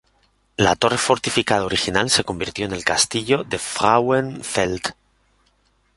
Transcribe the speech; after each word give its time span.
La 0.67 0.71
torre 0.85 0.97
fortificada 1.03 1.63
original 1.67 2.09
se 2.09 2.23
convirtió 2.23 2.65
en 2.65 2.73
el 2.73 2.83
castillo 2.83 3.43
de 3.43 3.59
Frauenfeld. 3.59 4.95